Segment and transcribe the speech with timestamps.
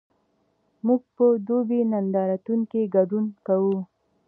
[0.85, 3.77] موږ په دوبۍ نندارتون کې ګډون کوو؟